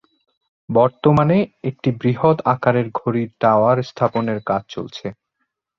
[0.69, 1.37] বর্তমানে
[1.63, 5.07] একটি বৃহৎ আকারের ঘড়ির টাওয়ার স্থাপনের কাজ চলছে।